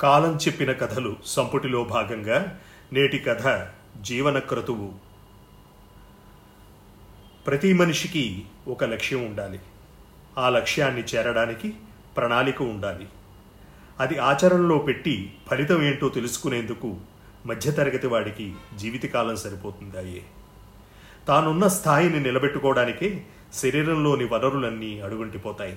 కాలం 0.00 0.36
చెప్పిన 0.36 0.72
కథలు 0.72 1.16
సంపుటిలో 1.26 1.84
భాగంగా 1.84 2.60
నేటి 2.92 3.18
కథ 3.18 3.68
జీవన 4.00 4.38
క్రతువు 4.38 4.92
ప్రతి 7.46 7.72
మనిషికి 7.72 8.44
ఒక 8.68 8.84
లక్ష్యం 8.84 9.26
ఉండాలి. 9.26 9.60
ఆ 10.38 10.48
లక్ష్యాన్ని 10.48 11.02
చేరడానికి 11.02 11.74
ప్రణాళిక 12.16 12.62
ఉండాలి. 12.62 13.08
అది 14.00 14.18
ఆచరణలో 14.18 14.78
పెట్టి 14.78 15.36
ఫలితం 15.50 15.82
ఏంటో 15.82 16.08
తెలుసుకునేందుకు 16.08 16.96
మధ్యతరగతి 17.46 18.06
వాడికి 18.06 18.54
జీవితకాలం 18.76 19.36
సరిపోతుందాయే. 19.36 20.22
తానున్న 21.28 21.68
స్థాయిని 21.68 22.20
నిలబెట్టుకోవడానికే 22.20 23.26
శరీరంలోని 23.54 24.24
వనరులన్నీ 24.24 25.00
అడుగుంటిపోతాయి. 25.00 25.76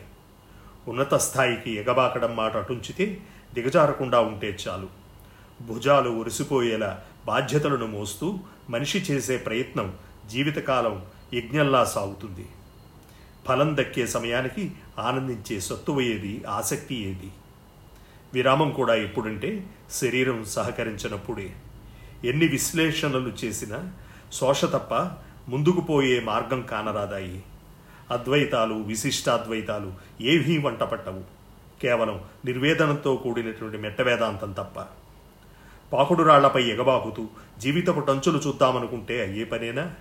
ఉన్నత 0.87 1.15
స్థాయికి 1.15 1.71
ఎగబాకడం 1.71 2.35
మాట 2.35 2.57
అటుంచితే 2.57 3.17
దిగజారకుండా 3.53 4.19
ఉంటే 4.19 4.57
చాలు. 4.67 4.87
భుజాలు 5.61 6.09
ఒరిసిపోయేలా 6.09 7.01
బాధ్యతలను 7.25 7.87
మోస్తూ 7.87 8.39
మనిషి 8.69 8.99
చేసే 8.99 9.37
ప్రయత్నం 9.37 9.95
జీవితకాలం 10.29 11.05
యజ్ఞంలా 11.33 11.85
సాగుతుంది. 11.85 12.47
ఫలం 13.47 13.77
దక్కే 13.77 14.07
సమయానికి 14.07 14.71
ఆనందించే 14.99 15.59
సత్తువ 15.59 16.01
ఏది 16.01 16.43
ఆసక్తి 16.45 16.95
ఏది? 16.95 17.31
విరామం 18.33 18.71
కూడా 18.71 18.95
ఎప్పుడంటే 18.95 19.67
శరీరం 19.91 20.45
సహకరించినప్పుడే. 20.45 21.53
ఎన్ని 22.25 22.47
విశ్లేషణలు 22.47 23.33
చేసినా 23.45 23.91
శోష 24.33 24.65
తప్ప 24.65 24.93
ముందుకు 25.49 25.81
పోయే 25.81 26.19
మార్గం 26.19 26.61
కానరాదాయి. 26.61 27.43
అద్వైతాలు 28.11 28.73
విశిష్టాద్వైతాలు 28.73 29.93
ఏవీ 30.21 30.57
వంట 30.57 30.79
పట్టవు 30.79 31.38
కేవలం 31.81 32.21
నిర్వేదనంతో 32.45 33.15
కూడినటువంటి 33.15 33.77
మెట్ట 33.77 34.01
వేదాంతం 34.01 34.51
తప్ప. 34.51 34.85
పాకుడు 35.93 36.23
రాళ్ళపై 36.23 36.63
ఎగబాకుతూ 36.63 37.27
జీవితపు 37.59 37.99
టంచులు 37.99 38.37
చూద్దామనుకుంటే 38.47 39.21
అయ్యే 39.21 39.43
పనేనా? 39.43 39.93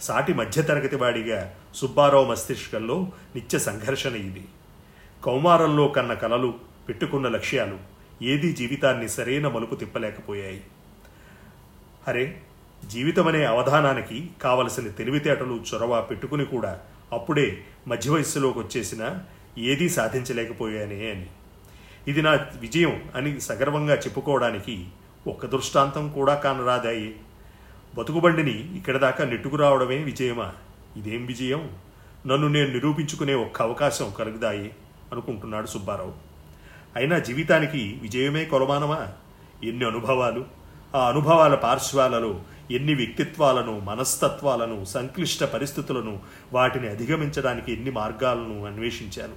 సాటి 0.00 0.34
మధ్యతరగతి 0.34 0.96
వాడిగా 0.96 1.54
సుబ్బారావు 1.74 2.24
మస్తిష్కంలో 2.24 3.08
నిత్య 3.34 3.58
సంఘర్షణ 3.58 4.14
ఇది. 4.14 4.48
కౌమారంలో 5.24 5.88
కన్న 5.88 6.14
కలలు 6.14 6.54
పెట్టుకున్న 6.88 7.28
లక్ష్యాలు 7.28 7.78
ఏదీ 8.22 8.52
జీవితాన్ని 8.52 9.08
సరైన 9.08 9.48
మలుపు 9.48 9.74
తిప్పలేకపోయాయి. 9.74 10.64
అరే 12.08 12.40
జీవితమనే 12.88 13.44
అవధానానికి 13.44 14.30
కావలసిన 14.42 14.88
తెలివితేటలు 14.88 15.60
చొరవ 15.74 16.00
పెట్టుకుని 16.00 16.44
కూడా 16.44 16.80
అప్పుడే 17.12 17.64
మధ్య 17.88 18.10
వయస్సులోకి 18.10 18.58
వచ్చేసిన 18.58 19.18
ఏదీ 19.58 19.88
సాధించలేకపోయానే 19.88 21.10
అని. 21.10 21.26
ఇది 22.08 22.22
నా 22.22 22.46
విజయం 22.60 23.02
అని 23.14 23.40
సగర్వంగా 23.40 23.94
చెప్పుకోవడానికి 23.94 24.86
ఒక్క 25.26 25.46
దృష్టాంతం 25.46 26.12
కూడా 26.12 26.34
కానరాదాయి. 26.34 27.16
బతుకుబండిని 27.98 28.76
ఇక్కడ 28.76 28.96
దాకా 28.96 29.24
నెట్టుకురావడమే 29.24 29.96
విజయమా? 29.96 30.52
ఇదేం 30.96 31.26
విజయం? 31.26 31.70
నన్ను 32.26 32.48
నేను 32.48 32.72
నిరూపించుకునే 32.72 33.34
ఒక్క 33.34 33.62
అవకాశం 33.62 34.12
కలుగుదాయి 34.18 34.70
అనుకుంటున్నాడు 35.12 35.66
సుబ్బారావు. 35.66 36.12
అయినా 36.96 37.18
జీవితానికి 37.18 37.98
విజయమే 38.02 38.44
కొలమానమా? 38.44 39.08
ఎన్ని 39.64 39.84
అనుభవాలు? 39.84 40.44
ఆ 40.94 41.08
అనుభవాల 41.08 41.54
పార్శ్వాలలో 41.54 42.40
ఎన్ని 42.70 42.94
వ్యక్తిత్వాలను 42.94 43.78
మనస్తత్వాలను 43.78 44.84
సంక్లిష్ట 44.84 45.44
పరిస్థితులను 45.44 46.20
వాటిని 46.52 46.88
అధిగమించడానికి 46.88 47.72
ఎన్ని 47.72 47.90
మార్గాలను 47.90 48.66
అన్వేషించాను. 48.66 49.34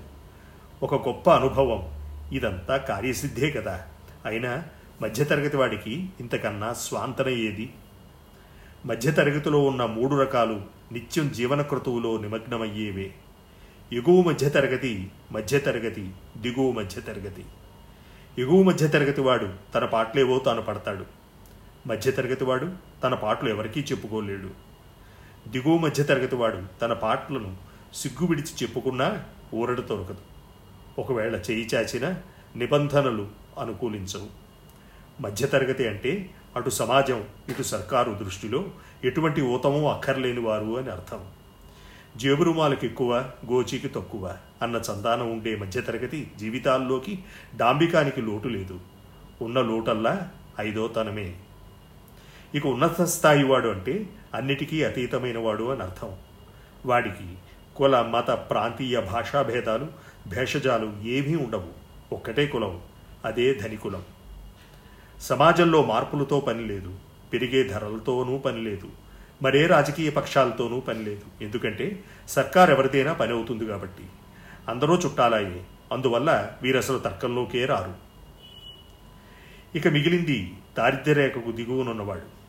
ఒక 0.84 1.08
గొప్ప 1.08 1.30
అనుభవం. 1.30 2.02
ఇదంతా 2.34 2.78
కార్యసిద్ధే 2.78 3.52
కదా. 3.52 3.84
అయినా 4.26 4.64
మధ్యతరగతి 5.02 5.58
వాడికి 5.58 6.10
ఇంతకన్నా 6.20 6.74
స్వాంతన 6.74 7.30
ఏది? 7.30 7.74
మధ్యతరగతిలో 8.86 9.60
ఉన్న 9.60 9.86
మూడు 9.86 10.16
రకాలు 10.16 10.62
నిత్యం 10.92 11.32
జీవన 11.32 11.62
క్రతువులో 11.62 12.18
నిమగ్నమయ్యేవే. 12.18 13.14
ఎగువ 13.94 14.22
మధ్యతరగతి 14.22 15.12
మధ్యతరగతి 15.32 16.12
దిగువ 16.38 16.72
మధ్యతరగతి. 16.72 17.46
ఎగువ 18.40 18.64
మధ్యతరగతి 18.64 19.22
వాడు 19.22 19.50
తన 19.76 19.86
పాటలేవో 19.86 20.40
తాను 20.40 20.62
పడతాడు. 20.62 21.21
మధ్యతరగతి 21.88 22.44
వాడు 22.44 22.74
తన 23.04 23.14
పాటలు 23.14 23.50
ఎవరికీ 23.50 23.80
చెప్పుకోలేడు. 23.80 24.50
దిగువ 25.50 25.78
మధ్యతరగతి 25.78 26.36
వాడు 26.36 26.80
తన 26.82 26.94
పాటలను 26.94 27.58
సిగ్గు 27.94 28.28
విడిచి 28.28 28.64
చెప్పుకున్నా 28.64 29.24
ఊరడు 29.54 29.82
దొరకదు 29.82 30.18
ఒకవేళ 31.00 31.36
చేయి 31.36 31.70
చాచిన 31.76 32.16
నిబంధనలు 32.56 33.28
అనుకూలించవు. 33.60 34.28
మధ్యతరగతి 35.22 35.88
అంటే 35.88 36.30
అటు 36.56 36.70
సమాజం 36.70 37.24
ఇటు 37.50 37.64
సర్కారు 37.64 38.12
దృష్టిలో 38.12 38.66
ఎటువంటి 39.04 39.42
ఊతమో 39.42 39.92
అక్కర్లేని 39.92 40.40
వారు 40.40 40.78
అని 40.78 40.90
అర్థం. 40.90 41.26
జేబురుమాలకు 42.18 42.86
ఎక్కువ 42.86 43.32
గోచికి 43.46 43.88
తక్కువ 43.88 44.38
అన్న 44.62 44.76
చందానం 44.76 45.32
ఉండే 45.32 45.56
మధ్యతరగతి 45.56 46.32
జీవితాల్లోకి 46.38 47.24
డాంబికానికి 47.56 48.22
లోటు 48.22 48.48
లేదు. 48.48 48.80
ఉన్న 49.42 49.62
లోటల్లా 49.62 50.30
ఐదో 50.60 50.88
తనమే. 50.88 51.36
ఇక 52.56 52.68
ఉన్నత 52.68 53.02
స్థాయి 53.02 53.44
వాడు 53.44 53.68
అంటే 53.68 54.10
అన్నిటికీ 54.34 54.84
అతీతమైన 54.84 55.38
వాడు 55.38 55.64
అని 55.64 55.84
అర్థం. 55.84 56.16
వాడికి 56.86 57.36
కుల 57.76 58.02
మత 58.02 58.32
ప్రాంతీయ 58.32 59.02
భాషా 59.02 59.42
భేదాలు 59.42 59.88
భేషజాలు 60.28 60.94
ఏమీ 61.04 61.36
ఉండవు. 61.36 61.72
ఒక్కటే 62.16 62.46
కులం 62.46 62.82
అదే 63.26 63.54
ధనికులం 63.54 64.04
సమాజంలో 65.22 65.84
మార్పులతో 65.84 66.40
పని 66.40 66.68
లేదు 66.68 66.98
పెరిగే 67.34 67.64
ధరలతోనూ 67.64 68.38
పని 68.38 68.58
లేదు 68.58 68.90
మరే 69.42 69.66
రాజకీయ 69.68 70.10
పక్షాలతోనూ 70.10 70.80
పని 70.80 71.04
లేదు. 71.04 71.44
ఎందుకంటే 71.44 72.04
సర్కార్ 72.28 72.70
ఎవరిదైనా 72.70 73.14
పని 73.14 73.32
అవుతుంది 73.34 73.66
కాబట్టి. 73.66 74.04
అందరూ 74.68 74.96
చుట్టాలాయే 74.98 75.64
అందువల్ల 75.92 76.52
వీరసలు 76.62 77.00
తర్కంలోకే 77.00 77.66
రారు. 77.66 77.96
ఇక 79.78 79.88
మిగిలింది 79.88 80.54
దారిద్ర్యరేఖకు 80.78 81.52
దిగువనున్నవాడు. 81.52 82.41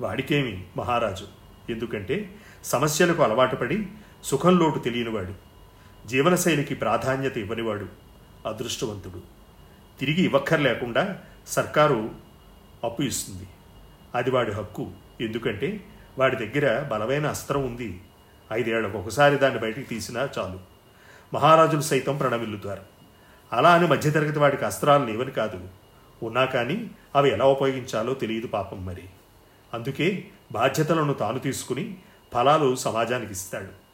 వాడికేమి 0.00 0.64
మహారాజు? 0.76 1.26
ఎందుకంటే 1.72 2.34
సమస్యలకు 2.64 3.22
అలవాటు 3.22 3.56
పడి 3.56 3.86
సుఖంలోటు 4.24 4.78
తెలియనివాడు. 4.78 5.34
జీవనశైలికి 6.08 6.74
ప్రాధాన్యత 6.74 7.38
ఇవ్వనివాడు 7.38 7.86
అదృష్టవంతుడు. 8.46 9.22
తిరిగి 10.00 10.22
ఇవ్వక్కర్లేకుండా 10.22 11.18
సర్కారు 11.46 12.10
అప్పు 12.84 13.02
ఇస్తుంది. 13.02 13.48
అది 14.14 14.30
వాడి 14.30 14.52
హక్కు. 14.52 14.90
ఎందుకంటే 15.20 15.84
వాడి 16.18 16.46
దగ్గర 16.46 16.82
బలమైన 16.82 17.26
అస్త్రం 17.26 17.66
ఉంది. 17.66 18.00
ఐదేళ్ళకు 18.52 18.98
ఒకసారి 18.98 19.36
దాన్ని 19.36 19.60
బయటికి 19.60 19.88
తీసినా 19.88 20.28
చాలు. 20.38 20.60
మహారాజులు 21.34 21.80
సైతం 21.80 22.16
ప్రణమిల్లుతారు. 22.16 22.82
అలా 23.52 23.74
అని 23.74 23.86
మధ్యతరగతి 23.86 24.38
వాడికి 24.38 24.64
అస్త్రాలు 24.64 25.04
లేవని 25.04 25.30
కాదు. 25.30 25.68
ఉన్నా 26.22 26.44
కానీ 26.44 26.90
అవి 27.16 27.30
ఎలా 27.30 27.44
ఉపయోగించాలో 27.44 28.14
తెలియదు 28.14 28.46
పాపం 28.46 28.86
మరి. 28.86 29.02
అందుకే 29.74 30.24
బాధ్యతలను 30.52 31.12
తాను 31.12 31.38
తీసుకుని 31.38 31.96
ఫలాలు 32.32 32.76
సమాజానికి 32.76 33.32
ఇస్తాడు. 33.32 33.88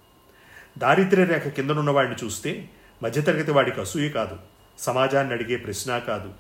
దారిద్ర్య 0.79 1.25
రేఖ 1.25 1.49
కిందనున్న 1.49 1.91
వాడిని 1.91 2.17
చూస్తే 2.25 2.69
మధ్యతరగతి 3.03 3.51
వాడికి 3.51 3.81
అసూయ 3.81 4.09
కాదు 4.09 4.39
సమాజాన్ని 4.79 5.34
అడిగే 5.34 5.57
ప్రశ్న 5.57 5.99
కాదు. 5.99 6.33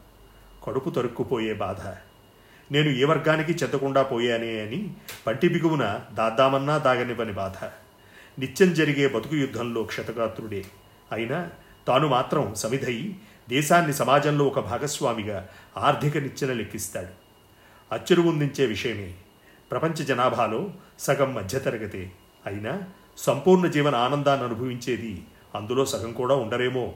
కడుపు 0.66 0.90
తరుక్కుపోయే 0.90 1.54
బాధ. 1.54 1.86
నేను 2.72 2.90
ఏ 2.90 3.04
వర్గానికి 3.04 3.52
చెందకుండా 3.52 4.02
పోయానే 4.02 4.60
అని 4.60 4.94
పంటి 5.26 5.48
బిగువున 5.48 6.00
దాద్దామన్నా 6.12 6.78
దాగనివ్వని 6.78 7.32
బాధ. 7.32 7.64
నిత్యం 8.38 8.74
జరిగే 8.74 9.08
బతుకు 9.08 9.36
యుద్ధంలో 9.36 9.82
క్షతగాత్రుడే. 9.82 10.64
అయినా 11.12 11.50
తాను 11.88 12.08
మాత్రం 12.08 12.54
సమిధయి 12.54 13.16
దేశాన్ని 13.48 13.94
సమాజంలో 13.94 14.44
ఒక 14.44 14.60
భాగస్వామిగా 14.60 15.48
ఆర్థిక 15.76 16.18
నిచ్చెన 16.18 16.52
లెక్కిస్తాడు. 16.52 17.24
అచ్చెరువుందించే 17.94 18.66
విషయమే. 18.66 19.14
ప్రపంచ 19.70 19.94
జనాభాలో 19.94 20.70
సగం 20.98 21.34
మధ్యతరగతే. 21.34 22.12
అయినా 22.46 22.82
సంపూర్ణ 23.18 23.66
జీవన 23.66 23.94
ఆనందాన్ని 23.94 24.46
అనుభవించేది 24.46 25.24
అందులో 25.54 25.84
సగం 25.84 26.12
కూడా 26.12 26.34
ఉండరేమో. 26.34 26.94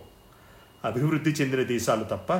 అభివృద్ధి 0.84 1.30
చెందిన 1.30 1.62
దేశాలు 1.62 2.04
తప్ప 2.04 2.30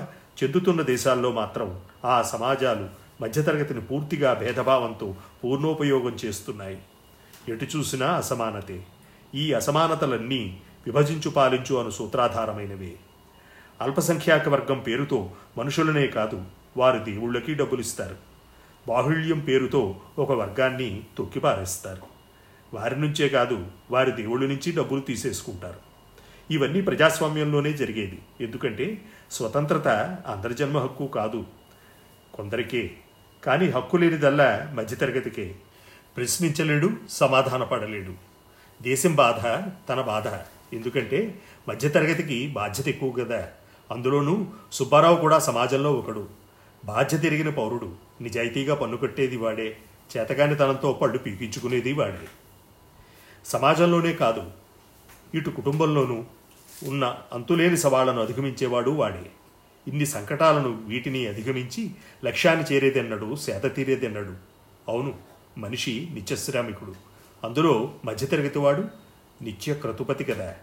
చెందుతున్న 0.45 0.83
దేశాల్లో 0.83 1.33
మాత్రం 1.33 1.81
ఆ 2.05 2.23
సమాజాలు 2.23 2.89
మధ్యతరగతిని 3.21 3.81
పూర్తిగా 3.81 4.35
భేదభావంతో 4.35 5.15
పూర్ణోపయోగం 5.45 6.17
చేస్తున్నాయి. 6.25 6.79
ఎటు 7.49 7.65
చూసినా 7.65 8.13
అసమానతే. 8.13 8.87
ఈ 9.35 9.53
అసమానతలన్నీ 9.53 10.61
విభజించు 10.87 11.31
పాలించు 11.31 11.77
అను 11.77 11.91
సూత్రాధారమైనవే. 11.91 12.93
అల్పసంఖ్యాక 13.81 14.49
వర్గం 14.49 14.79
పేరుతో 14.79 15.31
మనుషులనే 15.59 16.07
కాదు 16.07 16.43
వారు 16.77 16.99
దేవుళ్ళకి 16.99 17.55
డబ్బులిస్తారు. 17.55 18.28
బాహుళ్యం 18.89 19.41
పేరుతో 19.41 19.97
ఒక 20.19 20.33
వర్గాన్ని 20.33 21.03
తొక్కిపారేస్తారు. 21.19 22.03
వారి 22.75 23.01
నుంచే 23.01 23.29
కాదు 23.29 23.67
వారి 23.91 24.13
దేవుళ్ళ 24.13 24.47
నుంచి 24.47 24.73
డబ్బులు 24.73 25.01
తీసేసుకుంటారు. 25.01 25.77
ఇవన్నీ 26.51 26.81
ప్రజాస్వామ్యంలోనే 26.81 27.73
జరిగేది. 27.73 28.19
ఎందుకంటే 28.41 29.03
స్వతంత్రత 29.31 29.89
అందరి 30.27 30.55
జన్మ 30.55 30.79
హక్కు 30.79 31.07
కాదు. 31.07 31.45
కొందరికే 32.35 32.91
కానీ 33.45 33.69
హక్కు 33.69 33.97
లేనిదల్లా 33.97 34.71
మధ్యతరగతికే. 34.75 35.55
ప్రశ్నించలేడు 36.17 36.91
సమాధానపడలేడు. 37.11 38.13
దేశం 38.83 39.15
బాధ 39.15 39.71
తన 39.89 40.01
బాధ. 40.01 40.29
ఎందుకంటే 40.75 41.43
మధ్యతరగతికి 41.69 42.49
బాధ్యత 42.49 42.89
ఎక్కువ 42.89 43.11
కదా. 43.11 43.49
అందులోనూ 43.91 44.47
సుబ్బారావు 44.73 45.17
కూడా 45.17 45.39
సమాజంలో 45.39 45.93
ఒకడు. 45.93 46.29
బాధ్యత 46.85 47.25
ఎరిగిన 47.25 47.51
పౌరుడు. 47.51 48.08
నిజాయితీగా 48.21 48.75
పన్ను 48.75 48.97
కట్టేది 48.97 49.37
వాడే 49.37 49.77
చేతగానితనంతో 50.17 50.93
పళ్ళు 50.93 51.19
పీకించుకునేది 51.19 51.93
వాడే. 51.93 52.19
సమాజంలోనే 53.45 54.13
కాదు 54.13 54.51
ఇటు 55.35 55.51
కుటుంబంలోనూ 55.51 56.25
ఉన్న 56.85 57.19
అంతులేని 57.33 57.77
సవాళ్ళను 57.77 58.23
అధిగమించేవాడు 58.23 58.91
వాడే. 58.91 59.31
ఇన్ని 59.89 60.07
సంకటాలను 60.07 60.83
వీటిని 60.87 61.27
అధిగమించి 61.27 61.91
లక్ష్యాన్ని 62.25 62.75
చేరేదెన్నడు 62.75 63.37
సేద 63.37 63.71
తీరేదెన్నడు. 63.75 64.35
అవును 64.89 65.15
మనిషి 65.59 66.09
నిత్యశ్రామికుడు. 66.13 66.95
అందులో 67.45 67.95
మధ్యతరగతి 68.05 68.59
వాడు 68.59 68.85
నిత్య 69.43 69.75
క్రతుపతి 69.75 70.25
కదా. 70.25 70.55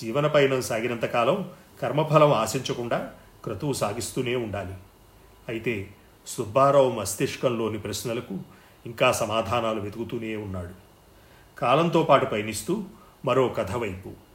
జీవన 0.00 0.26
పయనం 0.26 0.62
సాగినంతకాలం 0.62 1.50
కర్మఫలం 1.82 2.32
ఆశించకుండా 2.32 3.12
క్రతువు 3.44 3.72
సాగిస్తూనే 3.72 4.34
ఉండాలి. 4.36 4.74
అయితే 5.48 5.88
సుబ్బారావు 6.28 6.90
మస్తిష్కంలోని 6.90 7.78
ప్రశ్నలకు 7.78 8.38
ఇంకా 8.86 9.12
సమాధానాలు 9.12 9.80
వెతుకుతూనే 9.80 10.36
ఉన్నాడు. 10.36 10.74
కాలంతో 11.60 12.02
పాటు 12.02 12.24
పయనిస్తూ 12.24 12.84
మరో 13.24 13.48
కథ 13.48 13.72
వైపు. 13.76 14.27